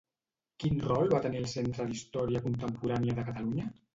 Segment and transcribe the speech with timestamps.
[0.63, 3.71] Quin rol va tenir al Centre d'Història Contemporània de Catalunya?